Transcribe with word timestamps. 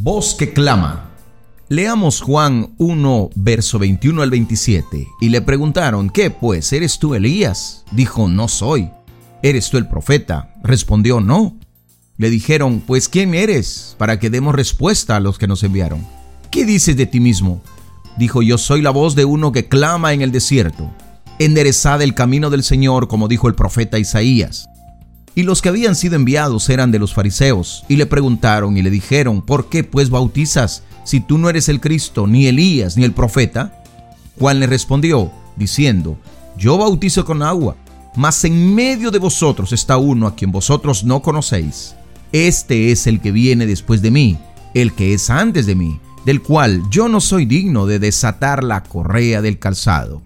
Voz 0.00 0.36
que 0.36 0.52
clama. 0.52 1.10
Leamos 1.68 2.20
Juan 2.20 2.72
1, 2.78 3.30
verso 3.34 3.80
21 3.80 4.22
al 4.22 4.30
27. 4.30 5.08
Y 5.20 5.28
le 5.28 5.42
preguntaron, 5.42 6.08
¿qué 6.08 6.30
pues? 6.30 6.72
¿Eres 6.72 7.00
tú 7.00 7.16
Elías? 7.16 7.84
Dijo, 7.90 8.28
no 8.28 8.46
soy. 8.46 8.90
¿Eres 9.42 9.70
tú 9.70 9.76
el 9.76 9.88
profeta? 9.88 10.54
Respondió, 10.62 11.20
no. 11.20 11.56
Le 12.16 12.30
dijeron, 12.30 12.80
pues 12.86 13.08
¿quién 13.08 13.34
eres? 13.34 13.96
Para 13.98 14.20
que 14.20 14.30
demos 14.30 14.54
respuesta 14.54 15.16
a 15.16 15.20
los 15.20 15.36
que 15.36 15.48
nos 15.48 15.64
enviaron. 15.64 16.06
¿Qué 16.52 16.64
dices 16.64 16.96
de 16.96 17.06
ti 17.06 17.18
mismo? 17.18 17.60
Dijo, 18.16 18.40
yo 18.40 18.56
soy 18.56 18.82
la 18.82 18.90
voz 18.90 19.16
de 19.16 19.24
uno 19.24 19.50
que 19.50 19.66
clama 19.66 20.12
en 20.12 20.22
el 20.22 20.30
desierto. 20.30 20.92
Enderezad 21.40 22.02
el 22.02 22.14
camino 22.14 22.50
del 22.50 22.62
Señor, 22.62 23.08
como 23.08 23.26
dijo 23.26 23.48
el 23.48 23.56
profeta 23.56 23.98
Isaías. 23.98 24.68
Y 25.38 25.44
los 25.44 25.62
que 25.62 25.68
habían 25.68 25.94
sido 25.94 26.16
enviados 26.16 26.68
eran 26.68 26.90
de 26.90 26.98
los 26.98 27.14
fariseos, 27.14 27.84
y 27.86 27.94
le 27.94 28.06
preguntaron 28.06 28.76
y 28.76 28.82
le 28.82 28.90
dijeron, 28.90 29.40
¿por 29.40 29.68
qué 29.68 29.84
pues 29.84 30.10
bautizas 30.10 30.82
si 31.04 31.20
tú 31.20 31.38
no 31.38 31.48
eres 31.48 31.68
el 31.68 31.80
Cristo, 31.80 32.26
ni 32.26 32.48
Elías, 32.48 32.96
ni 32.96 33.04
el 33.04 33.12
profeta? 33.12 33.80
Juan 34.40 34.58
le 34.58 34.66
respondió, 34.66 35.30
diciendo, 35.54 36.18
yo 36.56 36.76
bautizo 36.76 37.24
con 37.24 37.44
agua, 37.44 37.76
mas 38.16 38.42
en 38.42 38.74
medio 38.74 39.12
de 39.12 39.20
vosotros 39.20 39.72
está 39.72 39.96
uno 39.96 40.26
a 40.26 40.34
quien 40.34 40.50
vosotros 40.50 41.04
no 41.04 41.22
conocéis. 41.22 41.94
Este 42.32 42.90
es 42.90 43.06
el 43.06 43.20
que 43.20 43.30
viene 43.30 43.64
después 43.64 44.02
de 44.02 44.10
mí, 44.10 44.38
el 44.74 44.92
que 44.92 45.14
es 45.14 45.30
antes 45.30 45.66
de 45.66 45.76
mí, 45.76 46.00
del 46.24 46.42
cual 46.42 46.82
yo 46.90 47.08
no 47.08 47.20
soy 47.20 47.46
digno 47.46 47.86
de 47.86 48.00
desatar 48.00 48.64
la 48.64 48.82
correa 48.82 49.40
del 49.40 49.60
calzado. 49.60 50.20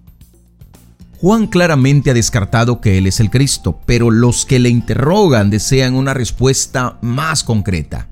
Juan 1.23 1.47
claramente 1.47 2.11
ha 2.11 2.13
descartado 2.13 2.81
que 2.81 2.97
Él 2.97 3.07
es 3.07 3.21
el 3.21 3.29
Cristo, 3.29 3.79
pero 3.85 4.11
los 4.11 4.45
que 4.45 4.59
le 4.59 4.67
interrogan 4.67 5.49
desean 5.49 5.95
una 5.95 6.13
respuesta 6.13 6.97
más 6.99 7.45
concreta. 7.45 8.09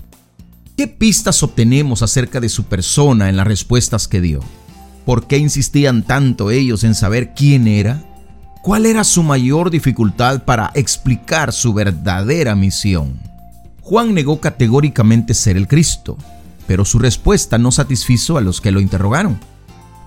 ¿Qué 0.77 0.87
pistas 0.87 1.43
obtenemos 1.43 2.03
acerca 2.03 2.39
de 2.39 2.47
su 2.47 2.63
persona 2.63 3.27
en 3.27 3.35
las 3.35 3.45
respuestas 3.45 4.07
que 4.07 4.21
dio? 4.21 4.39
¿Por 5.05 5.27
qué 5.27 5.39
insistían 5.39 6.03
tanto 6.03 6.51
ellos 6.51 6.85
en 6.85 6.95
saber 6.95 7.33
quién 7.33 7.67
era? 7.67 8.01
¿Cuál 8.61 8.85
era 8.85 9.03
su 9.03 9.23
mayor 9.23 9.71
dificultad 9.71 10.45
para 10.45 10.71
explicar 10.73 11.51
su 11.51 11.73
verdadera 11.73 12.55
misión? 12.55 13.19
Juan 13.81 14.13
negó 14.13 14.39
categóricamente 14.39 15.33
ser 15.33 15.57
el 15.57 15.67
Cristo, 15.67 16.17
pero 16.65 16.85
su 16.85 16.97
respuesta 16.97 17.57
no 17.57 17.73
satisfizo 17.73 18.37
a 18.37 18.41
los 18.41 18.61
que 18.61 18.71
lo 18.71 18.79
interrogaron. 18.79 19.37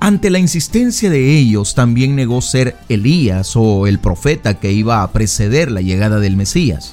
Ante 0.05 0.29
la 0.29 0.39
insistencia 0.39 1.09
de 1.09 1.39
ellos, 1.39 1.75
también 1.75 2.15
negó 2.15 2.43
ser 2.43 2.77
Elías 2.91 3.57
o 3.57 3.87
el 3.87 3.99
profeta 3.99 4.53
que 4.53 4.71
iba 4.71 5.03
a 5.03 5.11
preceder 5.13 5.71
la 5.71 5.81
llegada 5.81 6.21
del 6.21 6.37
Mesías. 6.37 6.93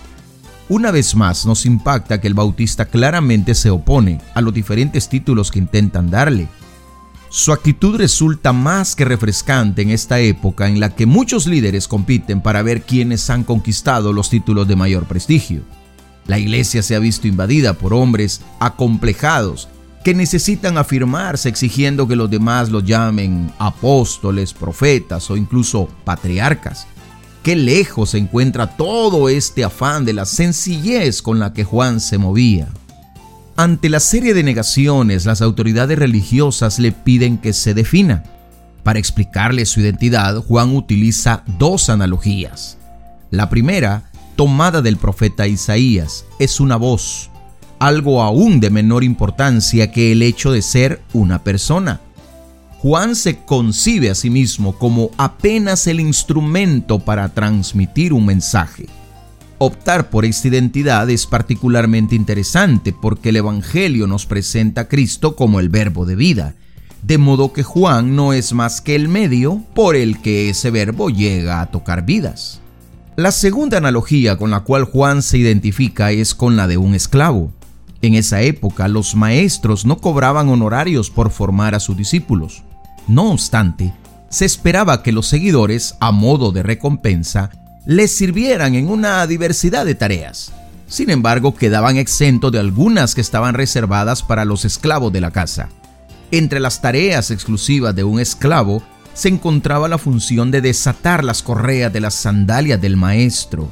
Una 0.70 0.92
vez 0.92 1.14
más 1.14 1.46
nos 1.46 1.66
impacta 1.66 2.22
que 2.22 2.28
el 2.30 2.36
bautista 2.36 2.86
claramente 2.86 3.54
se 3.54 3.70
opone 3.70 4.22
a 4.34 4.40
los 4.40 4.54
diferentes 4.54 5.10
títulos 5.10 5.52
que 5.52 5.60
intentan 5.60 6.10
darle. 6.10 6.48
Su 7.28 7.52
actitud 7.52 7.98
resulta 7.98 8.54
más 8.54 8.96
que 8.96 9.04
refrescante 9.04 9.82
en 9.82 9.90
esta 9.90 10.22
época 10.22 10.70
en 10.70 10.80
la 10.80 10.96
que 10.96 11.06
muchos 11.06 11.48
líderes 11.48 11.90
compiten 11.90 12.40
para 12.40 12.62
ver 12.62 12.84
quiénes 12.84 13.30
han 13.30 13.44
conquistado 13.44 14.14
los 14.14 14.30
títulos 14.30 14.70
de 14.70 14.78
mayor 14.78 15.04
prestigio. 15.04 15.64
La 16.28 16.40
iglesia 16.40 16.82
se 16.82 16.96
ha 16.96 17.00
visto 17.00 17.28
invadida 17.28 17.74
por 17.74 17.94
hombres 17.94 18.40
acomplejados 18.62 19.68
que 20.04 20.14
necesitan 20.14 20.78
afirmarse 20.78 21.50
exigiendo 21.50 22.08
que 22.08 22.16
los 22.16 22.30
demás 22.30 22.70
los 22.70 22.84
llamen 22.84 23.52
apóstoles, 23.60 24.54
profetas 24.54 25.30
o 25.30 25.38
incluso 25.38 25.88
patriarcas. 26.04 26.88
Qué 27.44 27.56
lejos 27.56 28.12
se 28.12 28.20
encuentra 28.20 28.78
todo 28.78 29.30
este 29.30 29.64
afán 29.64 30.06
de 30.06 30.14
la 30.14 30.26
sencillez 30.26 31.22
con 31.22 31.40
la 31.40 31.54
que 31.54 31.64
Juan 31.64 32.00
se 32.00 32.18
movía. 32.18 32.68
Ante 33.58 33.90
la 33.90 34.00
serie 34.00 34.34
de 34.34 34.44
negaciones, 34.44 35.26
las 35.26 35.42
autoridades 35.42 35.98
religiosas 35.98 36.80
le 36.80 36.92
piden 36.92 37.38
que 37.38 37.54
se 37.54 37.74
defina. 37.74 38.24
Para 38.84 39.00
explicarle 39.00 39.66
su 39.66 39.82
identidad, 39.82 40.36
Juan 40.38 40.76
utiliza 40.76 41.44
dos 41.60 41.90
analogías. 41.90 42.78
La 43.32 43.50
primera, 43.50 44.12
tomada 44.36 44.82
del 44.82 44.98
profeta 44.98 45.48
Isaías, 45.48 46.26
es 46.40 46.60
una 46.60 46.76
voz, 46.76 47.31
algo 47.82 48.22
aún 48.22 48.60
de 48.60 48.70
menor 48.70 49.04
importancia 49.04 49.92
que 49.92 50.12
el 50.12 50.22
hecho 50.22 50.52
de 50.52 50.62
ser 50.62 51.02
una 51.14 51.44
persona. 51.44 52.00
Juan 52.78 53.16
se 53.16 53.40
concibe 53.40 54.12
a 54.12 54.16
sí 54.16 54.30
mismo 54.30 54.78
como 54.78 55.10
apenas 55.18 55.88
el 55.88 56.00
instrumento 56.00 57.00
para 57.00 57.30
transmitir 57.30 58.14
un 58.14 58.28
mensaje. 58.28 58.86
Optar 59.58 60.12
por 60.12 60.26
esta 60.26 60.50
identidad 60.50 61.10
es 61.10 61.26
particularmente 61.26 62.16
interesante 62.16 62.94
porque 62.94 63.30
el 63.30 63.38
Evangelio 63.38 64.06
nos 64.06 64.28
presenta 64.28 64.82
a 64.82 64.88
Cristo 64.88 65.36
como 65.36 65.60
el 65.60 65.70
verbo 65.70 66.06
de 66.06 66.16
vida, 66.16 66.54
de 67.02 67.18
modo 67.18 67.52
que 67.52 67.64
Juan 67.64 68.16
no 68.16 68.34
es 68.34 68.54
más 68.54 68.80
que 68.80 68.94
el 68.94 69.08
medio 69.08 69.64
por 69.74 69.96
el 69.96 70.22
que 70.22 70.52
ese 70.52 70.70
verbo 70.70 71.10
llega 71.10 71.62
a 71.62 71.72
tocar 71.72 72.06
vidas. 72.06 72.62
La 73.16 73.32
segunda 73.32 73.80
analogía 73.80 74.38
con 74.38 74.52
la 74.52 74.60
cual 74.60 74.84
Juan 74.84 75.24
se 75.24 75.40
identifica 75.40 76.12
es 76.12 76.36
con 76.36 76.56
la 76.56 76.68
de 76.68 76.78
un 76.78 76.94
esclavo. 76.94 77.52
En 78.02 78.16
esa 78.16 78.42
época 78.42 78.88
los 78.88 79.16
maestros 79.16 79.86
no 79.86 80.00
cobraban 80.00 80.50
honorarios 80.50 81.10
por 81.10 81.30
formar 81.30 81.76
a 81.76 81.80
sus 81.80 81.96
discípulos. 81.96 82.64
No 83.08 83.32
obstante, 83.32 83.94
se 84.30 84.46
esperaba 84.46 85.04
que 85.04 85.12
los 85.12 85.28
seguidores, 85.28 85.96
a 86.00 86.12
modo 86.12 86.52
de 86.52 86.64
recompensa, 86.64 87.52
les 87.86 88.16
sirvieran 88.16 88.76
en 88.76 88.90
una 88.90 89.26
diversidad 89.28 89.86
de 89.86 89.96
tareas. 89.96 90.52
Sin 90.88 91.10
embargo, 91.10 91.56
quedaban 91.56 91.98
exentos 91.98 92.52
de 92.52 92.60
algunas 92.60 93.16
que 93.16 93.22
estaban 93.22 93.54
reservadas 93.54 94.24
para 94.24 94.46
los 94.46 94.66
esclavos 94.66 95.14
de 95.14 95.22
la 95.22 95.32
casa. 95.32 95.70
Entre 96.32 96.60
las 96.60 96.82
tareas 96.82 97.30
exclusivas 97.30 97.96
de 97.96 98.04
un 98.04 98.20
esclavo 98.20 98.82
se 99.14 99.30
encontraba 99.30 99.88
la 99.88 99.98
función 99.98 100.50
de 100.52 100.62
desatar 100.62 101.24
las 101.24 101.44
correas 101.44 101.92
de 101.92 102.00
las 102.00 102.14
sandalias 102.14 102.80
del 102.82 102.98
maestro, 102.98 103.70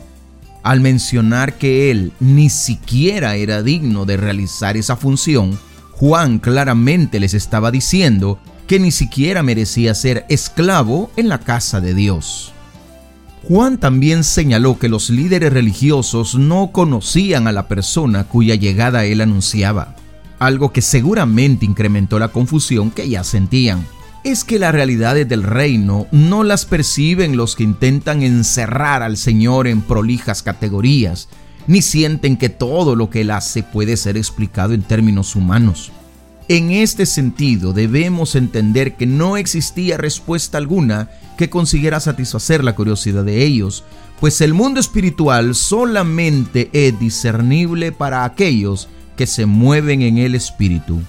al 0.70 0.82
mencionar 0.82 1.58
que 1.58 1.90
él 1.90 2.14
ni 2.20 2.52
siquiera 2.52 3.36
era 3.38 3.64
digno 3.64 4.06
de 4.06 4.18
realizar 4.18 4.78
esa 4.78 4.96
función, 4.96 5.58
Juan 5.94 6.38
claramente 6.38 7.20
les 7.20 7.34
estaba 7.34 7.72
diciendo 7.72 8.38
que 8.68 8.80
ni 8.80 8.92
siquiera 8.92 9.42
merecía 9.42 9.96
ser 9.96 10.28
esclavo 10.30 11.10
en 11.18 11.28
la 11.28 11.40
casa 11.40 11.82
de 11.82 11.96
Dios. 11.96 12.54
Juan 13.48 13.80
también 13.80 14.24
señaló 14.24 14.78
que 14.78 14.90
los 14.90 15.10
líderes 15.10 15.52
religiosos 15.52 16.36
no 16.36 16.70
conocían 16.72 17.48
a 17.48 17.52
la 17.52 17.68
persona 17.68 18.26
cuya 18.26 18.54
llegada 18.54 19.06
él 19.06 19.22
anunciaba, 19.22 19.96
algo 20.38 20.72
que 20.72 20.84
seguramente 20.84 21.66
incrementó 21.66 22.20
la 22.20 22.28
confusión 22.28 22.92
que 22.92 23.10
ya 23.10 23.24
sentían 23.24 23.88
es 24.24 24.44
que 24.44 24.60
las 24.60 24.74
realidades 24.74 25.28
del 25.28 25.44
reino 25.44 26.08
no 26.12 26.44
las 26.44 26.66
perciben 26.66 27.38
los 27.38 27.56
que 27.56 27.64
intentan 27.64 28.22
encerrar 28.24 29.02
al 29.04 29.18
Señor 29.18 29.68
en 29.68 29.82
prolijas 29.82 30.44
categorías, 30.44 31.30
ni 31.68 31.82
sienten 31.82 32.38
que 32.38 32.50
todo 32.50 32.96
lo 32.96 33.10
que 33.10 33.22
Él 33.22 33.32
hace 33.32 33.64
puede 33.64 33.96
ser 33.98 34.18
explicado 34.18 34.74
en 34.74 34.82
términos 34.82 35.36
humanos. 35.36 35.92
En 36.48 36.72
este 36.72 37.06
sentido, 37.06 37.74
debemos 37.74 38.36
entender 38.36 38.96
que 38.96 39.06
no 39.06 39.38
existía 39.38 39.98
respuesta 39.98 40.58
alguna 40.58 41.12
que 41.38 41.50
consiguiera 41.50 42.00
satisfacer 42.00 42.64
la 42.64 42.74
curiosidad 42.74 43.24
de 43.24 43.44
ellos, 43.44 43.84
pues 44.20 44.42
el 44.42 44.54
mundo 44.54 44.80
espiritual 44.80 45.54
solamente 45.54 46.70
es 46.74 47.00
discernible 47.00 47.92
para 47.92 48.26
aquellos 48.26 48.90
que 49.16 49.28
se 49.28 49.46
mueven 49.46 50.02
en 50.02 50.18
el 50.18 50.34
espíritu. 50.34 51.02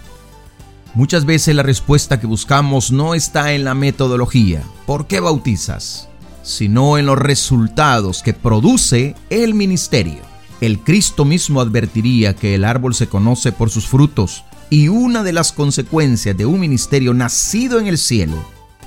Muchas 0.94 1.24
veces 1.24 1.54
la 1.54 1.62
respuesta 1.62 2.20
que 2.20 2.26
buscamos 2.26 2.90
no 2.90 3.14
está 3.14 3.52
en 3.52 3.64
la 3.64 3.74
metodología, 3.74 4.62
¿por 4.86 5.06
qué 5.06 5.20
bautizas? 5.20 6.10
sino 6.42 6.98
en 6.98 7.06
los 7.06 7.18
resultados 7.18 8.22
que 8.22 8.32
produce 8.32 9.14
el 9.30 9.54
ministerio. 9.54 10.20
El 10.60 10.80
Cristo 10.80 11.24
mismo 11.24 11.60
advertiría 11.60 12.34
que 12.34 12.54
el 12.54 12.64
árbol 12.64 12.94
se 12.94 13.06
conoce 13.06 13.52
por 13.52 13.70
sus 13.70 13.86
frutos 13.86 14.44
y 14.68 14.88
una 14.88 15.22
de 15.22 15.32
las 15.32 15.52
consecuencias 15.52 16.36
de 16.36 16.46
un 16.46 16.60
ministerio 16.60 17.14
nacido 17.14 17.78
en 17.78 17.86
el 17.86 17.98
cielo 17.98 18.36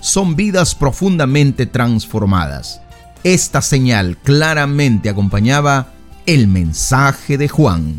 son 0.02 0.36
vidas 0.36 0.76
profundamente 0.76 1.66
transformadas. 1.66 2.82
Esta 3.24 3.62
señal 3.62 4.18
claramente 4.18 5.10
acompañaba 5.10 5.94
el 6.26 6.48
mensaje 6.48 7.38
de 7.38 7.48
Juan. 7.48 7.96